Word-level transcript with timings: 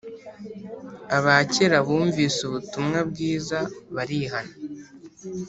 abakera 1.17 1.77
bumvise 1.87 2.39
ubutumwa 2.45 2.99
bwiza 3.09 3.59
barihana 3.95 4.53